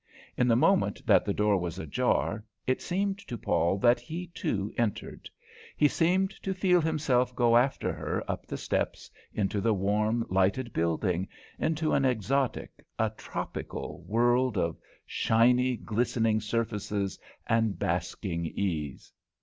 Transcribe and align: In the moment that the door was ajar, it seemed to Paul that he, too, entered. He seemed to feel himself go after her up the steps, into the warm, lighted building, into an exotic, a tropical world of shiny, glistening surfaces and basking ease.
In 0.35 0.47
the 0.47 0.55
moment 0.55 1.05
that 1.05 1.25
the 1.25 1.31
door 1.35 1.59
was 1.59 1.77
ajar, 1.77 2.43
it 2.65 2.81
seemed 2.81 3.19
to 3.19 3.37
Paul 3.37 3.77
that 3.77 3.99
he, 3.99 4.25
too, 4.33 4.73
entered. 4.75 5.29
He 5.77 5.87
seemed 5.87 6.31
to 6.41 6.55
feel 6.55 6.81
himself 6.81 7.35
go 7.35 7.55
after 7.55 7.93
her 7.93 8.23
up 8.27 8.47
the 8.47 8.57
steps, 8.57 9.11
into 9.31 9.61
the 9.61 9.75
warm, 9.75 10.25
lighted 10.27 10.73
building, 10.73 11.27
into 11.59 11.93
an 11.93 12.03
exotic, 12.03 12.83
a 12.97 13.11
tropical 13.11 14.01
world 14.07 14.57
of 14.57 14.75
shiny, 15.05 15.77
glistening 15.77 16.39
surfaces 16.41 17.19
and 17.45 17.77
basking 17.77 18.47
ease. 18.47 19.13